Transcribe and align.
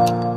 Thank 0.00 0.24
you. 0.24 0.29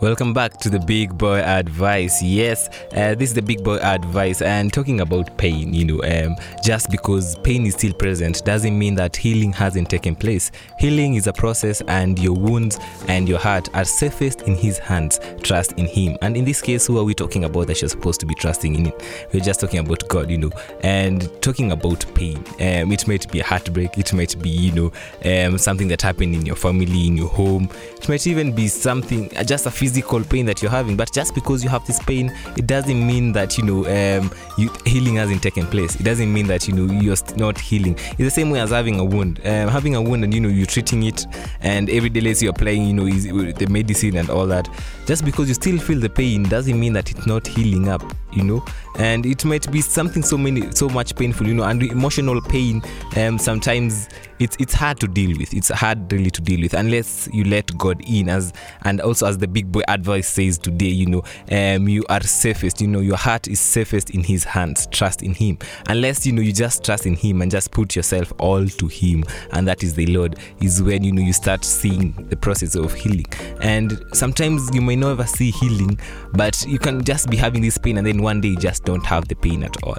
Welcome 0.00 0.32
back 0.32 0.56
to 0.60 0.70
the 0.70 0.78
Big 0.78 1.18
Boy 1.18 1.40
Advice. 1.40 2.22
Yes, 2.22 2.70
uh, 2.96 3.14
this 3.14 3.28
is 3.28 3.34
the 3.34 3.42
Big 3.42 3.62
Boy 3.62 3.76
Advice, 3.76 4.40
and 4.40 4.72
talking 4.72 5.02
about 5.02 5.36
pain. 5.36 5.74
You 5.74 5.84
know, 5.84 6.02
um, 6.04 6.36
just 6.64 6.88
because 6.88 7.36
pain 7.40 7.66
is 7.66 7.74
still 7.74 7.92
present 7.92 8.42
doesn't 8.46 8.78
mean 8.78 8.94
that 8.94 9.14
healing 9.14 9.52
hasn't 9.52 9.90
taken 9.90 10.16
place. 10.16 10.52
Healing 10.78 11.16
is 11.16 11.26
a 11.26 11.34
process, 11.34 11.82
and 11.82 12.18
your 12.18 12.32
wounds 12.32 12.78
and 13.08 13.28
your 13.28 13.38
heart 13.38 13.68
are 13.74 13.84
safest 13.84 14.40
in 14.42 14.54
His 14.54 14.78
hands. 14.78 15.20
Trust 15.42 15.72
in 15.72 15.84
Him. 15.84 16.16
And 16.22 16.34
in 16.34 16.46
this 16.46 16.62
case, 16.62 16.86
who 16.86 16.96
are 16.98 17.04
we 17.04 17.12
talking 17.12 17.44
about 17.44 17.66
that 17.66 17.82
you're 17.82 17.90
supposed 17.90 18.20
to 18.20 18.26
be 18.26 18.34
trusting 18.36 18.74
in? 18.74 18.90
We're 19.34 19.44
just 19.44 19.60
talking 19.60 19.80
about 19.80 20.08
God, 20.08 20.30
you 20.30 20.38
know, 20.38 20.50
and 20.82 21.30
talking 21.42 21.72
about 21.72 22.06
pain. 22.14 22.38
Um, 22.58 22.90
it 22.90 23.06
might 23.06 23.30
be 23.30 23.40
a 23.40 23.44
heartbreak. 23.44 23.98
It 23.98 24.14
might 24.14 24.40
be, 24.40 24.48
you 24.48 24.72
know, 24.72 25.46
um, 25.46 25.58
something 25.58 25.88
that 25.88 26.00
happened 26.00 26.34
in 26.34 26.46
your 26.46 26.56
family, 26.56 27.06
in 27.06 27.18
your 27.18 27.28
home. 27.28 27.68
It 27.98 28.08
might 28.08 28.26
even 28.26 28.54
be 28.54 28.66
something, 28.66 29.36
uh, 29.36 29.44
just 29.44 29.66
a 29.66 29.70
physical 29.70 29.89
physical 29.90 30.22
pain 30.22 30.46
that 30.46 30.62
you're 30.62 30.70
having 30.70 30.96
but 30.96 31.12
just 31.12 31.34
because 31.34 31.64
you 31.64 31.68
have 31.68 31.84
this 31.84 31.98
pain 32.04 32.32
it 32.56 32.68
doesn't 32.68 33.04
mean 33.04 33.32
that 33.32 33.58
you 33.58 33.64
know 33.64 33.80
um, 33.86 34.30
you, 34.56 34.70
healing 34.84 35.16
hasn't 35.16 35.42
taken 35.42 35.66
place. 35.66 35.98
It 35.98 36.04
doesn't 36.04 36.32
mean 36.32 36.46
that 36.46 36.68
you 36.68 36.74
know 36.74 36.92
you're 36.92 37.16
not 37.36 37.58
healing. 37.58 37.94
It's 37.94 38.18
the 38.18 38.30
same 38.30 38.50
way 38.50 38.60
as 38.60 38.70
having 38.70 39.00
a 39.00 39.04
wound. 39.04 39.40
Um, 39.44 39.68
having 39.68 39.94
a 39.94 40.02
wound 40.02 40.22
and 40.24 40.32
you 40.32 40.40
know 40.40 40.48
you're 40.48 40.66
treating 40.66 41.02
it 41.04 41.26
and 41.60 41.88
every 41.90 42.08
day 42.08 42.20
let's 42.20 42.42
you're 42.42 42.50
applying 42.50 42.86
you 42.86 42.92
know 42.92 43.04
the 43.04 43.66
medicine 43.68 44.16
and 44.16 44.30
all 44.30 44.46
that 44.46 44.68
just 45.06 45.24
because 45.24 45.48
you 45.48 45.54
still 45.54 45.78
feel 45.78 45.98
the 45.98 46.08
pain 46.08 46.42
doesn't 46.44 46.78
mean 46.78 46.92
that 46.92 47.10
it's 47.10 47.26
not 47.26 47.46
healing 47.46 47.88
up 47.88 48.02
you 48.32 48.42
know. 48.42 48.64
And 48.96 49.24
it 49.24 49.44
might 49.44 49.70
be 49.70 49.80
something 49.80 50.22
so 50.22 50.36
many 50.36 50.70
so 50.72 50.88
much 50.88 51.14
painful 51.16 51.46
you 51.46 51.54
know 51.54 51.62
and 51.62 51.82
emotional 51.82 52.40
pain 52.40 52.82
um 53.16 53.38
sometimes 53.38 54.08
it's 54.40 54.56
it's 54.58 54.74
hard 54.74 54.98
to 55.00 55.06
deal 55.06 55.36
with. 55.38 55.52
It's 55.54 55.68
hard 55.68 56.10
really 56.12 56.30
to 56.30 56.40
deal 56.40 56.60
with 56.62 56.74
unless 56.74 57.28
you 57.32 57.44
let 57.44 57.76
god 57.78 58.02
in 58.06 58.28
as 58.28 58.52
and 58.82 59.00
also 59.00 59.26
as 59.26 59.38
the 59.38 59.46
big 59.46 59.70
boy 59.70 59.82
advice 59.88 60.28
says 60.28 60.58
today 60.58 60.86
you 60.88 61.06
know 61.06 61.22
um 61.50 61.88
you 61.88 62.04
are 62.08 62.22
safest 62.22 62.80
you 62.80 62.86
know 62.88 63.00
your 63.00 63.16
heart 63.16 63.48
is 63.48 63.60
safest 63.60 64.10
in 64.10 64.24
his 64.24 64.44
hands. 64.44 64.86
Trust 64.88 65.22
in 65.22 65.34
him. 65.34 65.58
Unless 65.88 66.26
you 66.26 66.32
know 66.32 66.42
you 66.42 66.52
just 66.52 66.84
trust 66.84 67.06
in 67.06 67.14
him 67.14 67.42
and 67.42 67.50
just 67.50 67.70
put 67.70 67.94
yourself 67.94 68.32
all 68.38 68.66
to 68.66 68.86
him 68.86 69.24
and 69.52 69.68
that 69.68 69.82
is 69.82 69.94
the 69.94 70.06
lord 70.06 70.38
is 70.60 70.82
when 70.82 71.04
you 71.04 71.12
know 71.12 71.22
you 71.22 71.32
start 71.32 71.64
seeing 71.64 72.12
the 72.30 72.36
process 72.36 72.74
of 72.74 72.92
healing. 72.94 73.26
And 73.60 74.02
sometimes 74.12 74.74
you 74.74 74.80
may 74.80 74.96
never 74.96 75.24
see 75.26 75.50
healing 75.50 75.98
but 76.32 76.64
you 76.66 76.78
can 76.78 77.04
just 77.04 77.28
be 77.28 77.36
having 77.36 77.60
this 77.62 77.76
pain 77.76 77.98
and 77.98 78.06
then 78.06 78.19
one 78.22 78.40
day 78.40 78.48
you 78.48 78.56
just 78.56 78.84
don't 78.84 79.04
have 79.04 79.28
the 79.28 79.34
pain 79.34 79.62
at 79.62 79.76
all. 79.82 79.98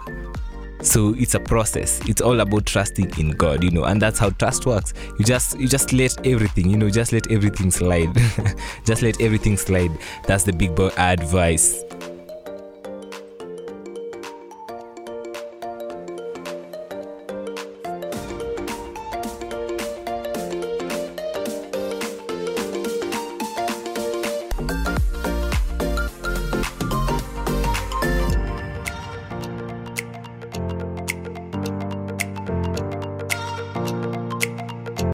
So 0.82 1.14
it's 1.16 1.36
a 1.36 1.40
process. 1.40 2.02
It's 2.10 2.22
all 2.22 2.40
about 2.40 2.66
trusting 2.66 3.18
in 3.20 3.32
god 3.32 3.64
you 3.64 3.70
know 3.70 3.84
and 3.84 4.02
that's 4.02 4.18
how 4.20 4.32
trust 4.32 4.66
works. 4.66 4.94
You 5.20 5.26
just 5.26 5.60
you 5.60 5.68
just 5.68 5.94
let 5.94 6.26
everything 6.26 6.70
you 6.70 6.78
know 6.78 6.90
just 6.90 7.14
let 7.14 7.32
everything 7.32 7.72
slide. 7.72 8.10
Just 8.86 9.02
let 9.04 9.22
everything 9.22 9.58
slide. 9.58 9.92
That's 10.26 10.44
the 10.44 10.54
big 10.54 10.76
boy 10.76 10.90
advice 10.98 11.84